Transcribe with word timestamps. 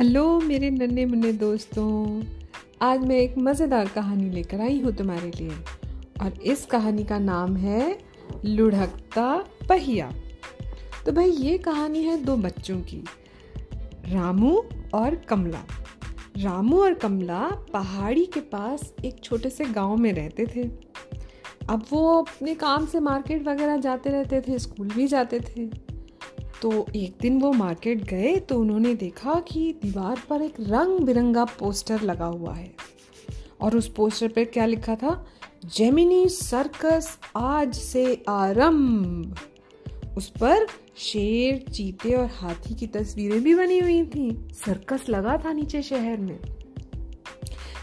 Hello 0.00 0.40
मेरे 0.40 0.68
नन्हे 0.70 1.04
मुन्ने 1.06 1.32
दोस्तों। 1.32 2.22
आज 2.82 3.00
मैं 3.00 3.16
एक 3.16 3.36
मज़ेदार 3.38 3.88
कहानी 3.88 4.28
लेकर 4.30 4.60
आई 4.60 4.78
हूँ 4.80 4.92
तुम्हारे 4.92 5.30
लिए। 5.30 5.56
और 6.22 6.38
इस 6.42 6.64
कहानी 6.66 7.04
का 7.04 7.18
नाम 7.18 7.56
है 7.56 7.98
लुढ़कता 8.44 9.26
पहिया। 9.68 10.10
तो 11.06 11.12
भाई 11.12 11.30
ये 11.30 11.58
कहानी 11.58 12.04
है 12.04 12.16
दो 12.24 12.36
बच्चों 12.36 12.78
की, 12.80 13.02
रामू 14.06 14.54
और 14.94 15.14
कमला। 15.28 15.62
रामू 16.36 16.80
और 16.82 16.94
कमला 16.94 17.44
पहाड़ी 17.72 18.24
के 18.26 18.40
पास 18.40 18.92
एक 19.04 19.22
छोटे 19.24 19.50
से 19.50 19.64
गाँव 19.66 19.96
में 19.96 20.12
रहते 20.12 20.46
थे। 20.46 20.68
अब 21.68 21.84
वो 21.90 22.22
अपने 22.22 22.54
काम 22.54 22.86
से 22.86 23.00
मार्केट 23.00 23.46
वगैरह 23.48 23.76
जाते 23.78 24.10
रहते 24.10 24.40
थे, 24.40 24.58
स्कूल 24.58 24.88
भी 24.88 25.06
जाते 25.06 25.40
थे। 25.40 25.89
तो 26.62 26.86
एक 26.96 27.14
दिन 27.20 27.40
वो 27.40 27.52
मार्केट 27.52 28.04
गए 28.04 28.36
तो 28.36 28.60
उन्होंने 28.60 28.94
देखा 28.94 29.34
कि 29.34 29.74
दीवार 29.82 30.22
पर 30.30 30.42
एक 30.42 30.54
रंग 30.60 31.00
बिरंगा 31.00 31.44
पोस्टर 31.44 32.00
लगा 32.00 32.26
हुआ 32.26 32.54
है। 32.54 32.74
और 33.60 33.76
उस 33.76 33.92
पोस्टर 33.92 34.28
पर 34.28 34.44
क्या 34.44 34.66
लिखा 34.66 34.94
था? 34.94 35.26
जेमिनी 35.76 36.28
सर्कस 36.28 37.18
आज 37.36 37.74
से 37.74 38.22
आरंभ। 38.28 39.38
उस 40.16 40.28
पर 40.28 40.66
शेर, 40.96 41.72
चीते 41.72 42.12
और 42.12 42.26
हाथी 42.26 42.74
की 42.74 42.86
तस्वीरें 42.86 43.42
भी 43.42 43.54
बनी 43.54 43.78
हुई 43.78 44.04
थी। 44.04 44.48
सर्कस 44.52 45.06
लगा 45.08 45.42
था 45.44 45.52
नीचे 45.52 45.82
शहर 45.82 46.16
में। 46.16 46.38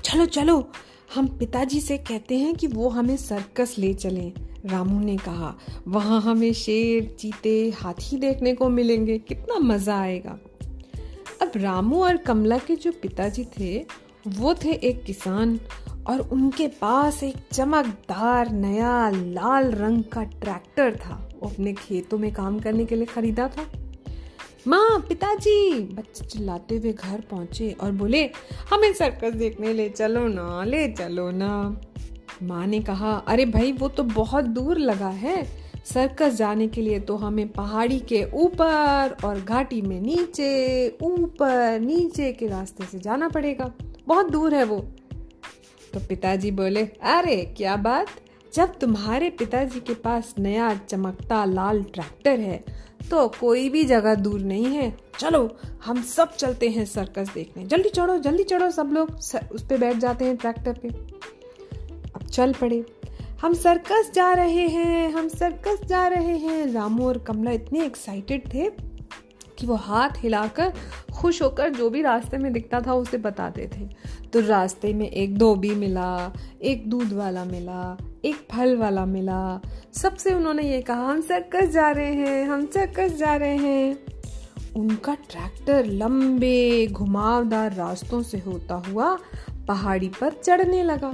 चलो 0.03 0.25
चलो, 0.25 0.71
हम 1.15 1.27
पिताजी 1.27 1.81
से 1.81 1.97
कहते 1.97 2.37
हैं 2.37 2.55
कि 2.55 2.67
वो 2.67 2.89
हमें 2.89 3.17
सर्कस 3.17 3.75
ले 3.77 3.93
चलें। 3.93 4.33
रामू 4.67 4.99
ने 4.99 5.17
कहा, 5.17 5.57
वहाँ 5.87 6.21
हमें 6.21 6.53
शेर, 6.53 7.15
चीते, 7.19 7.73
हाथी 7.77 8.17
देखने 8.17 8.53
को 8.53 8.69
मिलेंगे। 8.69 9.17
कितना 9.17 9.59
मज़ा 9.59 9.99
आएगा। 9.99 10.39
अब 11.41 11.51
रामू 11.55 12.03
और 12.03 12.17
कमला 12.17 12.57
के 12.57 12.75
जो 12.75 12.91
पिताजी 12.91 13.43
थे, 13.43 13.85
वो 14.27 14.53
थे 14.53 14.71
एक 14.71 15.03
किसान 15.03 15.59
और 16.07 16.19
उनके 16.19 16.67
पास 16.67 17.23
एक 17.23 17.35
चमकदार, 17.53 18.51
नया, 18.51 19.09
लाल 19.09 19.71
रंग 19.71 20.03
का 20.03 20.23
ट्रैक्टर 20.23 20.95
था। 20.95 21.29
वो 21.41 21.49
अपने 21.49 21.73
खेतों 21.73 22.17
में 22.17 22.33
काम 22.33 22.59
करने 22.59 22.85
के 22.85 22.95
लिए 22.95 23.05
खरीदा 23.05 23.47
था। 23.47 23.65
माँ, 24.67 25.05
पिताजी! 25.09 25.79
बच्चे 25.79 26.25
चिल्लाते 26.25 26.77
हुए 26.77 26.93
घर 26.93 27.21
पहुँचे 27.21 27.71
और 27.71 27.91
बोले, 27.91 28.29
हमें 28.69 28.93
सर्कस 28.93 29.31
देखने 29.31 29.73
ले 29.73 29.89
चलो 29.89 30.27
ना, 30.27 30.63
ले 30.63 30.91
चलो 30.91 31.31
ना। 31.31 31.81
माँ 32.43 32.67
ने 32.67 32.79
कहा, 32.79 33.11
अरे 33.11 33.45
भाई, 33.45 33.71
वो 33.71 33.89
तो 33.89 34.03
बहुत 34.03 34.45
दूर 34.45 34.77
लगा 34.77 35.07
है। 35.07 35.67
सर्कस 35.85 36.33
जाने 36.33 36.67
के 36.67 36.81
लिए 36.81 36.99
तो 36.99 37.15
हमें 37.15 37.47
पहाड़ी 37.47 37.99
के 37.99 38.25
ऊपर 38.33 39.17
और 39.25 39.41
घाटी 39.41 39.81
में 39.81 40.01
नीचे, 40.01 40.89
ऊपर, 41.01 41.79
नीचे 41.79 42.33
के 42.33 42.47
रास्ते 42.47 42.83
से 42.85 42.99
जाना 42.99 43.29
पड़ेगा। 43.29 43.73
बहुत 44.07 44.31
दूर 44.31 44.55
है 44.55 44.63
वो। 44.63 44.79
तो 45.93 45.99
पिताजी 45.99 46.51
बोले, 46.51 46.85
अरे, 46.85 47.53
क्या 47.57 47.75
बात? 47.75 48.07
जब 48.53 48.79
तुम्हारे 48.79 49.29
पिताजी 49.29 49.79
के 49.79 49.93
पास 49.93 50.35
नया 50.39 50.81
चमकता 50.89 51.45
लाल 51.45 51.83
ट्रैक्टर 51.83 52.39
है 52.39 52.87
तो 53.11 53.27
कोई 53.27 53.69
भी 53.69 53.83
जगह 53.83 54.15
दूर 54.15 54.39
नहीं 54.39 54.65
है। 54.65 54.97
चलो, 55.19 55.57
हम 55.85 56.01
सब 56.01 56.35
चलते 56.35 56.69
हैं 56.69 56.85
सर्कस 56.85 57.31
देखने। 57.33 57.65
जल्दी 57.65 57.89
चढ़ो 57.89 58.17
जल्दी 58.17 58.43
चढ़ो 58.43 58.71
सब 58.71 58.89
लोग। 58.93 59.11
उस 59.51 59.65
पर 59.69 59.77
बैठ 59.77 59.97
जाते 59.97 60.25
हैं 60.25 60.37
ट्रैक्टर 60.37 60.73
पे। 60.73 60.89
चल 62.27 62.53
पड़े। 62.53 62.85
हम 63.41 63.53
सर्कस 63.53 64.11
जा 64.13 64.33
रहे 64.33 64.67
हैं, 64.67 65.11
हम 65.11 65.27
सर्कस 65.27 65.85
जा 65.85 66.07
रहे 66.07 66.37
हैं। 66.37 66.73
रामू 66.73 67.07
और 67.07 67.17
कमला 67.17 67.51
इतने 67.51 67.85
एक्साइटेड 67.85 68.53
थे 68.53 68.69
कि 69.57 69.65
वो 69.65 69.75
हाथ 69.75 70.09
हिलाकर 70.17 70.73
खुश 71.15 71.41
होकर 71.41 71.69
जो 71.69 71.89
भी 71.89 72.01
रास्ते 72.01 72.37
में 72.37 72.53
दिखता 72.53 72.81
था 72.81 72.93
उसे 72.93 73.17
बताते 73.17 73.69
थे। 73.77 73.89
तो 74.33 74.39
रास्ते 74.39 74.93
में 74.93 75.09
एक 75.11 75.37
धोबी 75.37 75.69
मिला, 75.69 76.33
एक 76.61 76.89
दूध 76.89 77.13
वाला 77.13 77.45
मिला, 77.45 77.97
एक 78.25 78.35
फल 78.35 78.77
वाला 78.77 79.05
मिला। 79.05 79.61
सबसे 79.93 80.33
उन्होंने 80.33 80.63
ये 80.63 80.81
कहा, 80.81 81.07
हम 81.07 81.21
सर्कस 81.21 81.69
जा 81.69 81.91
रहे 81.91 82.13
हैं, 82.13 82.45
हम 82.45 82.65
सर्कस 82.65 83.17
जा 83.17 83.35
रहे 83.35 83.57
हैं। 83.57 83.99
उनका 84.75 85.15
ट्रैक्टर 85.15 85.85
लंबे, 85.85 86.87
घुमावदार 86.87 87.73
रास्तों 87.73 88.21
से 88.21 88.37
होता 88.39 88.75
हुआ 88.75 89.17
पहाड़ी 89.67 90.11
पर 90.21 90.31
चढ़ने 90.31 90.83
लगा। 90.83 91.13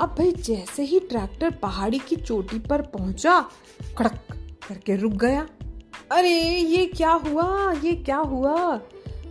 अब 0.00 0.08
भाई 0.08 0.32
जैसे 0.32 0.82
ही 0.82 1.00
ट्रैक्टर 1.00 1.50
पहाड़ी 1.50 1.98
की 1.98 2.16
चोटी 2.16 2.58
पर 2.58 2.82
पहुँचा, 2.82 3.40
कड़क 3.98 4.20
करके 4.68 4.96
रुक 4.96 5.12
गया। 5.12 5.48
अरे, 6.12 6.40
ये 6.50 6.86
क्या 6.86 7.10
हुआ? 7.10 7.72
ये 7.72 7.92
क्या 7.92 8.16
हुआ? 8.16 8.76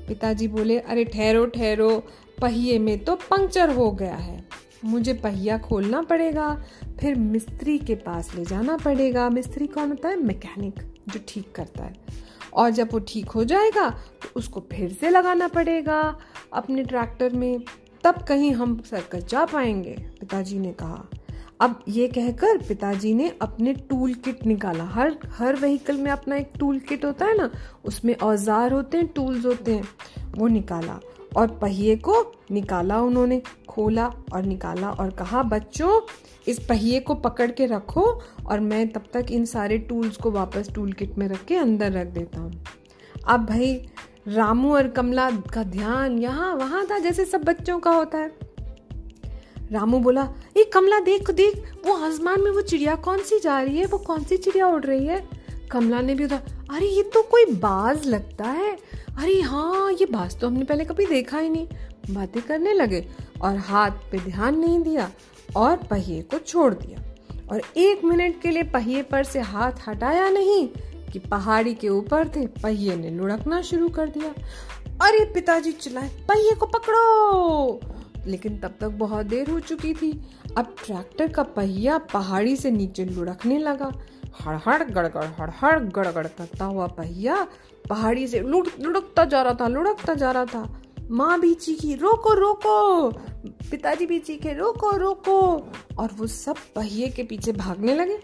पिताजी 0.07 0.47
बोले, 0.47 0.79
अरे 0.79 1.03
ठहरो 1.03 1.45
ठहरो, 1.45 2.03
पहिए 2.41 2.79
में 2.79 3.03
तो 3.03 3.15
पंक्चर 3.15 3.69
हो 3.69 3.91
गया 3.91 4.15
है। 4.15 4.45
मुझे 4.85 5.13
पहिया 5.13 5.57
खोलना 5.57 6.01
पड़ेगा, 6.01 6.63
फिर 6.99 7.15
मिस्त्री 7.15 7.77
के 7.77 7.95
पास 7.95 8.35
ले 8.35 8.45
जाना 8.45 8.77
पड़ेगा। 8.77 9.29
मिस्त्री 9.29 9.67
कौन 9.67 9.89
होता 9.89 10.09
है? 10.09 10.15
मैकेनिक, 10.15 10.79
जो 11.09 11.19
ठीक 11.27 11.51
करता 11.55 11.83
है। 11.83 11.95
और 12.53 12.69
जब 12.69 12.89
वो 12.93 12.99
ठीक 12.99 13.29
हो 13.29 13.43
जाएगा 13.43 13.89
तो 13.89 14.29
उसको 14.35 14.63
फिर 14.71 14.93
से 14.93 15.09
लगाना 15.09 15.47
पड़ेगा 15.47 16.17
अपने 16.53 16.83
ट्रैक्टर 16.83 17.33
में। 17.33 17.59
तब 18.03 18.21
कहीं 18.23 18.51
हम 18.53 18.77
सर्कस 18.85 19.25
जा 19.29 19.45
पाएँगे, 19.45 19.95
पिताजी 20.19 20.59
ने 20.59 20.71
कहा। 20.73 21.05
अब 21.61 21.79
ये 21.87 22.07
कहकर 22.07 22.57
पिताजी 22.57 23.13
ने 23.13 23.31
अपने 23.41 23.73
टूल 23.89 24.13
किट 24.15 24.45
निकाला। 24.45 24.83
हर 24.85 25.17
हर 25.29 25.55
व्हीकल 25.55 25.97
में 25.97 26.09
अपना 26.11 26.35
एक 26.35 26.51
टूल 26.59 26.79
किट 26.79 27.05
होता 27.05 27.25
है 27.25 27.37
ना, 27.37 27.49
उसमें 27.85 28.15
औज़ार 28.15 28.73
होते 28.73 28.97
हैं 28.97 29.07
टूल्स 29.07 29.45
होते 29.45 29.75
हैं, 29.75 29.87
वो 30.37 30.47
निकाला। 30.47 30.99
और 31.37 31.47
पहिए 31.57 31.95
को 31.97 32.21
निकाला 32.51 32.99
उन्होंने, 33.01 33.41
खोला 33.69 34.05
और 34.33 34.43
निकाला 34.43 34.89
और 34.89 35.09
कहा, 35.09 35.43
बच्चों, 35.43 35.99
इस 36.47 36.59
पहिए 36.59 36.99
को 36.99 37.15
पकड़ 37.15 37.49
के 37.51 37.65
रखो 37.65 38.03
और 38.45 38.59
मैं 38.59 38.87
तब 38.89 39.03
तक 39.13 39.31
इन 39.31 39.45
सारे 39.45 39.77
टूल्स 39.79 40.17
को 40.17 40.31
वापस 40.31 40.69
टूल 40.75 40.91
किट 40.93 41.17
में 41.17 41.27
रख 41.27 41.43
के 41.45 41.55
अंदर 41.55 41.91
रख 41.91 42.07
देता 42.07 42.39
हूँ। 42.39 42.63
अब 43.25 43.45
भाई 43.45 43.75
रामू 44.27 44.75
और 44.75 44.87
कमला 44.87 45.31
का 45.31 45.63
ध्यान 45.63 46.19
यहाँ, 46.19 46.55
वहाँ 46.55 46.87
था, 46.91 46.99
जैसे 46.99 47.25
सब 47.25 47.43
बच्चों 47.43 47.79
का 47.79 47.91
होता 47.91 48.17
है। 48.17 48.31
रामू 49.71 49.99
बोला 49.99 50.33
ये 50.57 50.63
कमला, 50.63 50.99
देख 50.99 51.31
देख, 51.31 51.73
वो 51.85 51.93
आसमान 51.93 52.41
में 52.41 52.51
वो 52.51 52.61
चिड़िया 52.61 52.95
कौन 52.95 53.19
सी 53.19 53.39
जा 53.39 53.61
रही 53.61 53.77
है? 53.77 53.85
वो 53.85 53.97
कौन 53.97 54.23
सी 54.23 54.37
चिड़िया 54.37 54.67
उड़ 54.67 54.85
रही 54.85 55.05
है? 55.05 55.29
कमला 55.71 56.01
ने 56.01 56.15
भी 56.15 56.25
उधर, 56.25 56.39
अरे, 56.71 56.85
ये 56.85 57.03
तो 57.03 57.21
कोई 57.21 57.45
बाज 57.45 58.07
लगता 58.07 58.45
है। 58.45 58.77
अरे 59.19 59.41
हाँ 59.41 59.91
ये 59.91 60.05
बाज 60.05 60.39
तो 60.39 60.47
हमने 60.47 60.63
पहले 60.63 60.85
कभी 60.85 61.05
देखा 61.05 61.39
ही 61.39 61.49
नहीं। 61.49 61.67
बातें 62.11 62.41
करने 62.41 62.73
लगे 62.73 63.07
और 63.41 63.55
हाथ 63.55 63.91
पे 63.91 64.19
ध्यान 64.19 64.59
नहीं 64.59 64.79
दिया 64.79 65.11
और 65.55 65.77
पहिए 65.77 66.21
को 66.21 66.39
छोड़ 66.39 66.73
दिया। 66.73 66.99
और 67.51 67.61
एक 67.77 68.03
मिनट 68.03 68.41
के 68.41 68.49
लिए 68.49 68.63
पहिए 68.63 69.03
पर 69.03 69.23
से 69.23 69.39
हाथ 69.39 69.71
हटाया 69.87 70.29
नहीं 70.29 70.69
कि 71.13 71.19
पहाड़ी 71.19 71.73
के 71.73 71.89
ऊपर 71.89 72.27
थे, 72.27 72.47
पहिए 72.47 72.95
ने 72.95 73.09
लुढ़कना 73.09 73.61
शुरू 73.61 73.89
कर 73.89 74.07
दिया। 74.07 74.33
अरे 75.01 75.25
पिताजी 75.25 75.71
चिल्लाए, 75.71 76.07
पहिए 76.07 76.55
को 76.55 76.65
पकड़ो! 76.65 77.79
लेकिन 78.27 78.57
तब 78.57 78.73
तक 78.81 78.87
बहुत 78.87 79.25
देर 79.25 79.49
हो 79.49 79.59
चुकी 79.59 79.93
थी। 79.93 80.29
अब 80.57 80.75
ट्रैक्टर 80.85 81.27
का 81.27 81.43
पहिया 81.43 81.97
पहाड़ी 81.97 82.55
से 82.55 82.71
नीचे 82.71 83.05
लुढ़कने 83.05 83.57
लगा। 83.57 83.91
हड़हड़, 84.41 84.83
गड़गड़ 84.83 85.23
हड़हड़, 85.23 85.79
गड़गड़ 85.79 86.27
करता 86.27 86.65
हुआ 86.65 86.87
पहिया 86.87 87.47
पहाड़ी 87.89 88.27
से 88.27 88.39
लुढ़कता 88.39 89.25
जा 89.25 89.41
रहा 89.41 89.53
था, 89.53 89.67
लुढ़कता 89.67 90.13
जा 90.13 90.31
रहा 90.31 90.45
था। 90.45 90.81
माँ 91.11 91.39
भी 91.39 91.53
चीखी 91.53 91.95
रोको 91.95 92.33
रोको! 92.33 93.09
पिताजी 93.71 94.05
भी 94.05 94.19
चीखे 94.19 94.53
रोको 94.53 94.97
रोको! 94.97 95.41
और 95.97 96.09
वो 96.13 96.27
सब 96.27 96.55
पहिए 96.75 97.09
के 97.09 97.23
पीछे 97.23 97.51
भागने 97.51 97.95
लगे। 97.95 98.19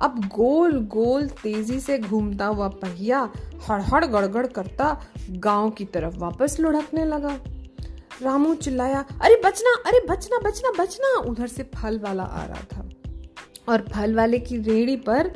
अब 0.00 0.20
गोल 0.24 0.78
गोल 0.86 1.28
तेज़ी 1.28 1.80
से 1.80 1.98
घूमता 1.98 2.46
हुआ 2.46 2.68
पहिया 2.68 3.28
हड़हड़ 3.70 4.04
गड़गड़ 4.04 4.46
करता 4.46 5.00
गाँव 5.30 5.70
की 5.70 5.84
तरफ़ 5.84 6.16
वापस 6.16 6.56
लुढ़कने 6.60 7.04
लगा। 7.04 7.36
रामू 8.22 8.54
चिल्लाया, 8.54 9.04
अरे 9.22 9.40
बचना 9.44 9.70
अरे 9.86 10.00
बचना 10.10 10.38
बचना 10.38 10.70
बचना! 10.82 11.18
उधर 11.18 11.46
से 11.46 11.62
फल 11.62 11.98
वाला 11.98 12.22
आ 12.22 12.44
रहा 12.44 12.62
था। 12.72 12.88
और 13.68 13.80
फल 13.80 14.14
वाले 14.14 14.38
की 14.38 14.58
रेहड़ी 14.58 14.96
पर 14.96 15.30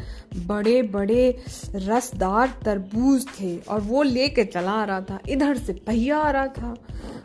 बड़े 0.47 0.83
बड़े 0.83 1.45
रसदार 1.75 2.55
तरबूज 2.65 3.27
थे 3.41 3.57
और 3.59 3.81
वो 3.81 4.03
लेके 4.03 4.45
चला 4.45 4.71
आ 4.71 4.85
रहा 4.85 5.01
था। 5.01 5.19
इधर 5.29 5.57
से 5.57 5.73
पहिया 5.73 6.19
आ 6.19 6.31
रहा 6.31 6.47
था 6.47 6.75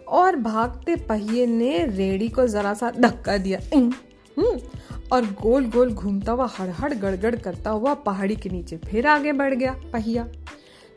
और 0.08 0.36
भागते 0.36 0.96
पहिए 0.96 1.46
ने 1.46 1.86
रेड़ी 1.86 2.30
को 2.30 2.48
जरा 2.48 2.74
सा 2.74 2.92
धक्का 2.92 3.38
दिया। 3.38 3.60
और 5.12 5.26
गोल 5.42 5.66
गोल 5.70 5.94
घूमता 5.94 6.32
हुआ 6.32 6.50
हड़हड़ 6.60 6.94
गड़गड़ 6.94 7.36
करता 7.36 7.70
हुआ 7.70 7.94
पहाड़ी 8.02 8.36
के 8.36 8.50
नीचे 8.50 8.78
फिर 8.80 9.08
आगे 9.08 9.32
बढ़ 9.34 9.54
गया 9.54 9.76
पहिया। 9.94 10.28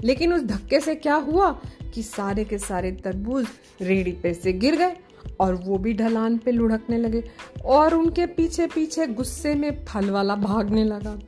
लेकिन 0.00 0.32
उस 0.32 0.42
धक्के 0.42 0.80
से 0.80 0.94
क्या 0.94 1.14
हुआ 1.14 1.50
कि 1.94 2.02
सारे 2.02 2.44
के 2.44 2.58
सारे 2.58 2.90
तरबूज 2.94 3.46
रेड़ी 3.82 4.12
पे 4.12 4.32
से 4.34 4.52
गिर 4.54 4.76
गए 4.76 4.96
और 5.40 5.54
वो 5.54 5.78
भी 5.78 5.92
ढलान 5.94 6.38
पे 6.38 6.50
लुढ़कने 6.50 6.98
लगे 6.98 7.22
और 7.64 7.94
उनके 7.94 8.26
पीछे 8.28 8.66
पीछे 8.66 9.06
गुस्से 9.08 9.54
में 9.54 9.84
फल 9.84 10.10
वाला 10.10 10.36
भागने 10.36 10.84
लगा। 10.84 11.18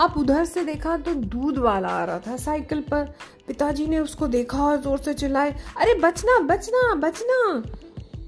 अब 0.00 0.14
उधर 0.18 0.44
से 0.44 0.64
देखा 0.64 0.96
तो 0.96 1.14
दूध 1.14 1.58
वाला 1.58 1.88
आ 1.88 2.04
रहा 2.04 2.18
था 2.18 2.36
साइकिल 2.36 2.80
पर। 2.80 3.04
पिताजी 3.46 3.86
ने 3.86 3.98
उसको 3.98 4.26
देखा 4.28 4.62
और 4.62 4.80
ज़ोर 4.82 4.98
से 4.98 5.14
चिल्लाए, 5.14 5.50
अरे 5.76 5.94
बचना 5.94 6.38
बचना 6.46 6.94
बचना! 7.00 7.62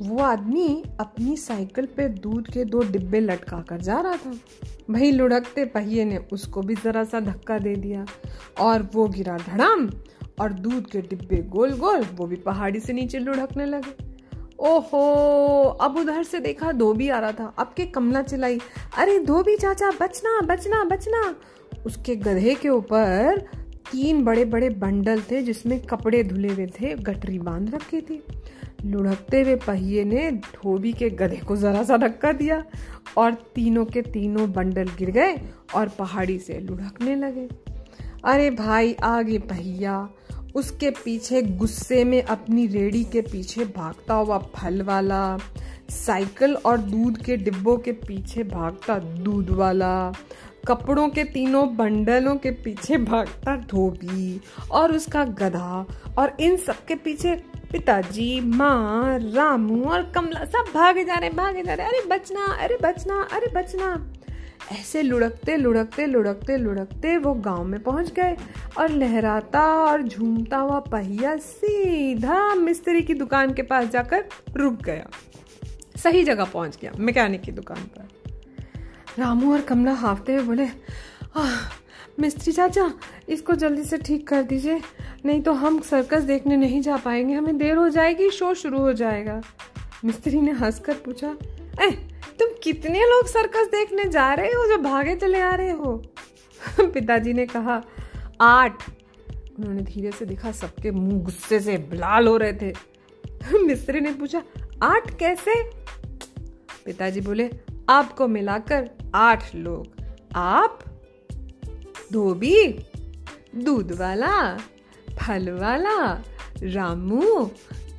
वो 0.03 0.19
आदमी 0.19 0.85
अपनी 1.01 1.37
साइकिल 1.37 1.87
पे 1.87 2.09
दूध 2.09 2.51
के 2.51 2.65
दो 2.65 2.81
डिब्बे 2.81 3.21
लटका 3.21 3.61
कर 3.69 3.81
जा 3.81 4.01
रहा 4.01 4.17
था। 4.17 4.35
भाई 4.91 5.11
लुढ़कते 5.11 5.65
पहिए 5.65 6.05
ने 6.05 6.17
उसको 6.33 6.63
भी 6.63 6.75
जरा 6.75 7.05
सा 7.05 7.21
धक्का 7.21 7.59
दे 7.59 7.77
दिया 7.77 8.07
और 8.61 8.89
वो 8.95 9.09
गिरा 9.09 9.37
धड़ाम 9.37 9.91
और 10.41 10.53
दूध 10.53 10.91
के 10.91 11.01
डिब्बे 11.01 11.37
गोल 11.37 11.73
गोल 11.73 12.07
वो 12.17 12.27
भी 12.27 12.37
पहाड़ी 12.37 12.81
से 12.81 12.93
नीचे 12.93 13.19
लुढ़कने 13.19 13.67
लगे। 13.67 14.07
ओहो, 14.59 15.63
अब 15.65 15.97
उधर 15.97 16.23
से 16.23 16.41
देखा 16.41 16.73
धोबी 16.73 17.09
आ 17.09 17.19
रहा 17.19 17.33
था। 17.33 17.55
अब 17.59 17.75
के 17.77 17.87
कमला 17.87 18.23
चिल्लाई, 18.23 18.61
अरे 18.99 19.19
धोबी 19.19 19.57
चाचा, 19.57 19.91
बचना 19.91 20.41
बचना 20.41 20.85
बचना। 20.85 21.35
उसके 21.87 22.17
गधे 22.17 22.55
के 22.55 22.69
ऊपर 22.69 23.39
तीन 23.93 24.25
बड़े 24.25 24.45
बड़े 24.45 24.71
बंडल 24.71 25.21
थे 25.31 25.43
जिसमें 25.43 25.87
कपड़े 25.87 26.23
धुले 26.25 26.49
हुए 26.49 26.67
थे 26.67 26.95
गटरी 26.95 27.39
बाँध 27.39 27.75
रखी 27.75 28.01
थी। 28.01 28.23
लुढ़कते 28.85 29.43
हुए 29.43 29.57
पहिए 29.57 30.05
ने 30.05 30.31
धोबी 30.31 30.93
के 30.93 31.11
गधे 31.11 31.37
को 31.37 31.57
जरा 31.57 31.83
सा 31.83 31.97
धक्का 31.97 32.33
दिया 32.33 32.65
और 33.17 33.35
तीनों 33.35 33.85
के 33.85 34.03
तीनों 34.03 34.53
बंडल 34.53 34.89
गिर 34.99 35.11
गए 35.11 35.41
और 35.75 35.89
पहाड़ी 35.89 36.39
से 36.39 36.61
लुढ़कने 36.61 37.17
लगे। 37.17 37.49
अरे 38.25 38.51
भाई, 38.51 38.97
आगे 39.03 39.39
पहिया। 39.39 40.09
उसके 40.55 40.91
पीछे 40.91 41.43
गुस्से 41.43 42.05
में 42.05 42.23
अपनी 42.23 42.67
रेडी 42.67 43.05
के 43.05 43.21
पीछे 43.21 43.65
भागता 43.65 44.15
हुआ 44.15 44.39
फल 44.39 44.83
वाला, 44.83 45.39
साइकिल 45.91 46.55
और 46.55 46.79
दूध 46.79 47.23
के 47.23 47.37
डिब्बों 47.37 47.77
के 47.77 47.93
पीछे 47.93 48.45
भागता 48.45 48.99
दूध 48.99 49.51
वाला, 49.51 50.13
कपड़ों 50.69 51.09
के 51.09 51.25
तीनों 51.25 51.77
बंडलों 51.77 52.37
के 52.37 52.51
पीछे 52.51 52.99
भागता 52.99 53.57
धोबी 53.57 54.41
और 54.71 54.93
उसका 54.93 55.25
गधा 55.25 55.87
और 56.19 56.37
इन 56.41 56.57
सब 56.57 56.85
के 56.85 56.95
पीछे 56.95 57.43
पिताजी, 57.73 58.41
माँ, 58.41 59.19
रामू 59.21 59.83
और 59.85 60.03
कमला 60.15 60.45
सब 60.45 60.73
भागे 60.75 61.05
जा 61.05 61.15
रहे 61.15 61.31
भागे 61.31 61.63
जा 61.63 61.75
रहे 61.75 61.87
अरे 61.87 62.07
बचना 62.09 62.47
अरे 62.55 62.79
बचना 62.83 63.21
अरे 63.33 63.53
बचना। 63.55 63.89
ऐसे 64.73 65.03
लुढ़कते 65.03 65.57
लुढ़कते 65.57 66.07
लुढ़कते 66.07 66.57
लुढ़कते 66.57 67.17
वो 67.17 67.33
गाँव 67.35 67.65
में 67.65 67.83
पहुँच 67.83 68.13
गए 68.13 68.37
और 68.79 68.91
लहराता 68.91 69.63
और 69.85 70.03
झूमता 70.03 70.57
हुआ 70.57 70.79
पहिया 70.91 71.37
सीधा 71.37 72.55
मिस्त्री 72.55 73.03
की 73.03 73.15
दुकान 73.15 73.53
के 73.55 73.63
पास 73.63 73.89
जाकर 73.89 74.25
रुक 74.57 74.83
गया। 74.83 75.09
सही 75.97 76.25
जगह 76.25 76.45
पहुँच 76.45 76.79
गया, 76.83 76.93
मैकेनिक 76.99 77.43
की 77.43 77.53
दुकान 77.53 77.85
पर। 77.97 78.09
रामू 79.19 79.53
और 79.53 79.61
कमला 79.61 79.93
हाफते 79.95 80.35
हुए 80.35 80.45
बोले 80.45 80.67
मिस्त्री 82.21 82.53
चाचा, 82.53 82.93
इसको 83.29 83.55
जल्दी 83.55 83.85
से 83.85 83.99
ठीक 83.99 84.29
कर 84.29 84.43
दीजिए। 84.43 84.81
नहीं 85.25 85.43
तो 85.43 85.53
हम 85.53 85.81
सर्कस 85.81 86.23
देखने 86.23 86.57
नहीं 86.57 86.81
जा 86.81 86.97
पाएँगे। 86.97 87.35
हमें 87.35 87.59
देर 87.59 87.77
हो 87.77 87.89
जाएगी 87.89 88.31
शो 88.31 88.55
शुरू 88.55 88.79
हो 88.79 88.93
जाएगा। 88.93 89.43
मिस्त्री 90.05 90.41
ने 90.41 90.53
हंसकर 90.53 90.95
पूछा 90.95 91.37
ए 91.83 91.91
तुम 92.39 92.49
कितने 92.63 93.01
लोग 93.01 93.27
सर्कस 93.27 93.67
देखने 93.67 94.05
जा 94.05 94.35
रहे 94.35 94.49
हो 94.49 94.69
जो 94.69 94.79
भागे 94.83 95.17
चले 95.17 95.41
आ 95.41 95.55
रहे 95.55 95.71
हो? 95.71 96.03
पिताजी 96.81 97.33
ने 97.33 97.47
कहा, 97.47 97.83
आठ. 98.41 98.91
उन्होंने 99.59 99.83
धीरे 99.83 100.11
से 100.13 100.25
देखा, 100.25 100.53
सबके 100.53 100.91
मुँह 100.91 101.23
गुस्से 101.23 101.61
से 101.61 101.77
लाल 101.93 102.29
हो 102.29 102.37
रहे 102.37 102.53
थे। 102.53 102.73
मिस्त्री 103.65 104.01
ने 104.01 104.13
पूछा, 104.13 104.43
आठ 104.83 105.19
कैसे? 105.19 105.55
पिताजी 106.85 107.21
बोले, 107.21 107.51
आपको 107.89 108.29
मिलाकर 108.29 108.91
आठ 109.15 109.55
लोग। 109.55 110.05
आप 110.37 110.79
धोबी 112.13 112.87
दूध 113.55 113.93
वाला 113.93 114.57
फल 115.19 115.51
वाला 115.51 116.25
रामू, 116.63 117.51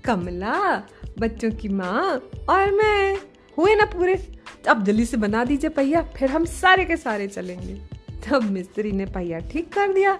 कमला, 0.05 0.83
बच्चों 1.19 1.51
की 1.51 1.69
माँ 1.69 2.29
और 2.49 2.71
मैं। 2.71 3.17
हुए 3.57 3.75
ना 3.75 3.85
पूरे। 3.85 4.39
अब 4.69 4.83
जल्दी 4.83 5.05
से 5.05 5.17
बना 5.17 5.45
दीजिए 5.45 5.69
पहिया, 5.69 6.01
फिर 6.01 6.31
हम 6.31 6.45
सारे 6.45 6.85
के 6.85 6.97
सारे 6.97 7.27
चलेंगे। 7.27 7.97
तब 8.29 8.43
मिस्त्री 8.43 8.91
ने 8.91 9.05
पहिया 9.05 9.39
ठीक 9.39 9.73
कर 9.73 9.93
दिया। 9.93 10.19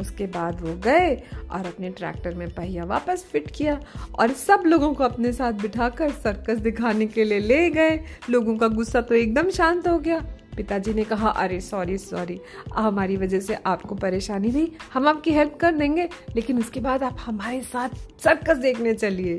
उसके 0.00 0.26
बाद 0.26 0.60
वो 0.60 0.74
गए 0.74 1.22
और 1.50 1.66
अपने 1.66 1.90
ट्रैक्टर 1.90 2.34
में 2.34 2.54
पहिया 2.54 2.84
वापस 2.84 3.26
फिट 3.32 3.50
किया 3.50 3.80
और 4.18 4.32
सब 4.32 4.62
लोगों 4.66 4.94
को 4.94 5.04
अपने 5.04 5.32
साथ 5.32 5.52
बिठाकर 5.52 6.10
सर्कस 6.10 6.58
दिखाने 6.58 7.06
के 7.06 7.24
लिए 7.24 7.38
ले 7.38 7.70
गए। 7.70 8.04
लोगों 8.30 8.56
का 8.56 8.68
गुस्सा 8.68 9.00
तो 9.00 9.14
एकदम 9.14 9.50
शांत 9.50 9.88
हो 9.88 9.98
गया। 9.98 10.35
पिताजी 10.56 10.94
ने 10.94 11.04
कहा, 11.04 11.28
अरे 11.28 11.60
सॉरी 11.60 11.98
सॉरी 11.98 12.40
हमारी 12.74 13.16
वजह 13.16 13.40
से 13.40 13.54
आपको 13.54 13.94
परेशानी 13.94 14.50
हुई। 14.50 14.76
हम 14.94 15.08
आपकी 15.08 15.30
हेल्प 15.30 15.58
कर 15.60 15.72
देंगे, 15.72 16.08
लेकिन 16.36 16.58
उसके 16.58 16.80
बाद 16.80 17.02
आप 17.02 17.16
हमारे 17.20 17.60
साथ 17.60 17.88
सर्कस 18.24 18.56
देखने 18.56 18.94
चलिए। 18.94 19.38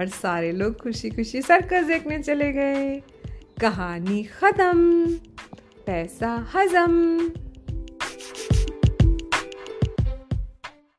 और 0.00 0.06
सारे 0.06 0.52
लोग 0.52 0.82
खुशी 0.82 1.10
खुशी 1.10 1.42
सर्कस 1.42 1.84
देखने 1.84 2.18
चले 2.18 2.52
गए। 2.52 3.02
कहानी 3.60 4.22
खत्म, 4.22 5.06
पैसा 5.86 6.48
हजम। 6.54 7.30